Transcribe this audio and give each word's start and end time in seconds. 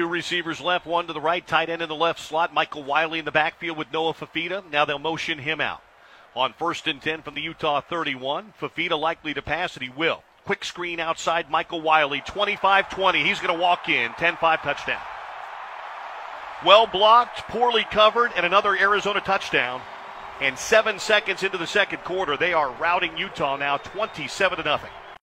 Two 0.00 0.08
receivers 0.08 0.62
left, 0.62 0.86
one 0.86 1.08
to 1.08 1.12
the 1.12 1.20
right, 1.20 1.46
tight 1.46 1.68
end 1.68 1.82
in 1.82 1.90
the 1.90 1.94
left 1.94 2.20
slot. 2.20 2.54
Michael 2.54 2.82
Wiley 2.82 3.18
in 3.18 3.26
the 3.26 3.30
backfield 3.30 3.76
with 3.76 3.92
Noah 3.92 4.14
Fifita. 4.14 4.64
Now 4.70 4.86
they'll 4.86 4.98
motion 4.98 5.38
him 5.38 5.60
out. 5.60 5.82
On 6.34 6.54
first 6.54 6.86
and 6.86 7.02
10 7.02 7.20
from 7.20 7.34
the 7.34 7.42
Utah 7.42 7.82
31, 7.82 8.54
Fifita 8.58 8.98
likely 8.98 9.34
to 9.34 9.42
pass, 9.42 9.74
and 9.74 9.82
he 9.82 9.90
will. 9.90 10.24
Quick 10.46 10.64
screen 10.64 11.00
outside 11.00 11.50
Michael 11.50 11.82
Wiley, 11.82 12.22
25 12.22 12.88
20. 12.88 13.22
He's 13.22 13.40
going 13.40 13.54
to 13.54 13.60
walk 13.60 13.90
in, 13.90 14.10
10 14.12 14.38
5 14.38 14.62
touchdown. 14.62 15.02
Well 16.64 16.86
blocked, 16.86 17.40
poorly 17.48 17.84
covered, 17.84 18.30
and 18.34 18.46
another 18.46 18.74
Arizona 18.74 19.20
touchdown. 19.20 19.82
And 20.40 20.58
seven 20.58 20.98
seconds 20.98 21.42
into 21.42 21.58
the 21.58 21.66
second 21.66 22.04
quarter, 22.04 22.38
they 22.38 22.54
are 22.54 22.72
routing 22.72 23.18
Utah 23.18 23.56
now 23.56 23.76
27-0. 23.76 24.80